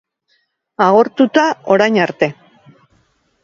Agortuta, 0.85 1.45
orain 1.77 2.03
arte. 2.07 2.33